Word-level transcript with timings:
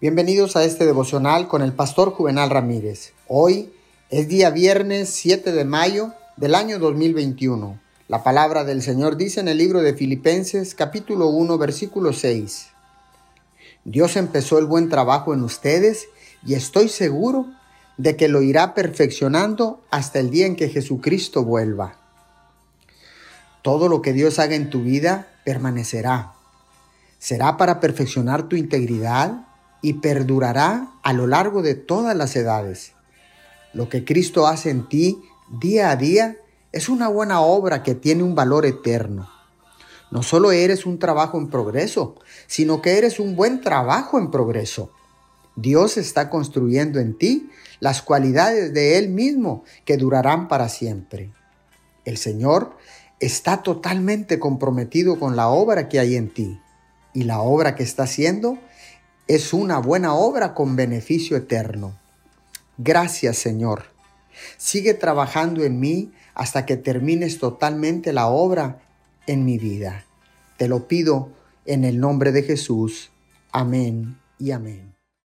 Bienvenidos 0.00 0.56
a 0.56 0.64
este 0.64 0.86
devocional 0.86 1.46
con 1.46 1.60
el 1.60 1.74
pastor 1.74 2.12
Juvenal 2.12 2.48
Ramírez. 2.48 3.12
Hoy 3.28 3.70
es 4.08 4.28
día 4.28 4.48
viernes 4.48 5.10
7 5.10 5.52
de 5.52 5.66
mayo 5.66 6.14
del 6.38 6.54
año 6.54 6.78
2021. 6.78 7.78
La 8.08 8.22
palabra 8.22 8.64
del 8.64 8.80
Señor 8.80 9.18
dice 9.18 9.40
en 9.40 9.48
el 9.48 9.58
libro 9.58 9.82
de 9.82 9.92
Filipenses 9.92 10.74
capítulo 10.74 11.26
1 11.26 11.58
versículo 11.58 12.14
6. 12.14 12.68
Dios 13.84 14.16
empezó 14.16 14.58
el 14.58 14.64
buen 14.64 14.88
trabajo 14.88 15.34
en 15.34 15.42
ustedes 15.42 16.08
y 16.46 16.54
estoy 16.54 16.88
seguro 16.88 17.44
de 17.98 18.16
que 18.16 18.28
lo 18.28 18.40
irá 18.40 18.72
perfeccionando 18.72 19.82
hasta 19.90 20.18
el 20.18 20.30
día 20.30 20.46
en 20.46 20.56
que 20.56 20.70
Jesucristo 20.70 21.44
vuelva. 21.44 21.96
Todo 23.60 23.86
lo 23.90 24.00
que 24.00 24.14
Dios 24.14 24.38
haga 24.38 24.54
en 24.54 24.70
tu 24.70 24.80
vida 24.80 25.28
permanecerá. 25.44 26.32
Será 27.18 27.58
para 27.58 27.80
perfeccionar 27.80 28.48
tu 28.48 28.56
integridad, 28.56 29.44
y 29.82 29.94
perdurará 29.94 30.92
a 31.02 31.12
lo 31.12 31.26
largo 31.26 31.62
de 31.62 31.74
todas 31.74 32.16
las 32.16 32.36
edades. 32.36 32.92
Lo 33.72 33.88
que 33.88 34.04
Cristo 34.04 34.46
hace 34.46 34.70
en 34.70 34.88
ti 34.88 35.22
día 35.60 35.90
a 35.90 35.96
día 35.96 36.36
es 36.72 36.88
una 36.88 37.08
buena 37.08 37.40
obra 37.40 37.82
que 37.82 37.94
tiene 37.94 38.22
un 38.22 38.34
valor 38.34 38.66
eterno. 38.66 39.28
No 40.10 40.22
solo 40.22 40.50
eres 40.52 40.86
un 40.86 40.98
trabajo 40.98 41.38
en 41.38 41.48
progreso, 41.48 42.16
sino 42.46 42.82
que 42.82 42.98
eres 42.98 43.20
un 43.20 43.36
buen 43.36 43.60
trabajo 43.60 44.18
en 44.18 44.30
progreso. 44.30 44.90
Dios 45.56 45.96
está 45.96 46.30
construyendo 46.30 46.98
en 46.98 47.16
ti 47.16 47.50
las 47.78 48.02
cualidades 48.02 48.72
de 48.74 48.98
Él 48.98 49.08
mismo 49.08 49.64
que 49.84 49.96
durarán 49.96 50.48
para 50.48 50.68
siempre. 50.68 51.30
El 52.04 52.16
Señor 52.16 52.76
está 53.20 53.62
totalmente 53.62 54.38
comprometido 54.38 55.18
con 55.18 55.36
la 55.36 55.48
obra 55.48 55.88
que 55.88 56.00
hay 56.00 56.16
en 56.16 56.32
ti 56.32 56.60
y 57.12 57.24
la 57.24 57.40
obra 57.40 57.74
que 57.74 57.82
está 57.82 58.04
haciendo 58.04 58.58
es 59.30 59.52
una 59.52 59.78
buena 59.78 60.14
obra 60.14 60.54
con 60.54 60.74
beneficio 60.74 61.36
eterno. 61.36 61.96
Gracias 62.78 63.36
Señor. 63.36 63.84
Sigue 64.56 64.92
trabajando 64.92 65.62
en 65.62 65.78
mí 65.78 66.10
hasta 66.34 66.66
que 66.66 66.76
termines 66.76 67.38
totalmente 67.38 68.12
la 68.12 68.26
obra 68.26 68.80
en 69.28 69.44
mi 69.44 69.56
vida. 69.56 70.04
Te 70.56 70.66
lo 70.66 70.88
pido 70.88 71.28
en 71.64 71.84
el 71.84 72.00
nombre 72.00 72.32
de 72.32 72.42
Jesús. 72.42 73.12
Amén 73.52 74.18
y 74.40 74.50
amén. 74.50 74.99